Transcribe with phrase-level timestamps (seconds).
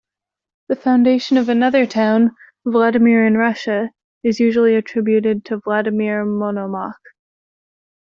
[0.69, 3.91] The foundation of another town, Vladimir in Russia,
[4.23, 6.97] is usually attributed to Vladimir Monomakh.